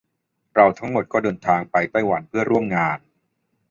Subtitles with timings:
[0.55, 2.97] เราทั้งหมดก็เดินทางไปไต้หวันเพื่อร่วมงาน